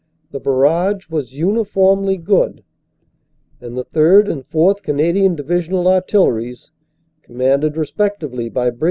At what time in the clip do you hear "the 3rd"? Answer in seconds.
3.77-4.31